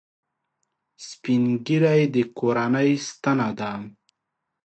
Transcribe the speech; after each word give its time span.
سپین 1.07 1.43
ږیری 1.65 2.01
د 2.13 2.17
کورنۍ 2.37 2.91
ستنه 3.07 3.49
ده 3.59 3.71